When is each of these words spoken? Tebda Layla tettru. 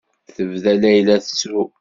Tebda 0.35 0.73
Layla 0.81 1.15
tettru. 1.25 1.63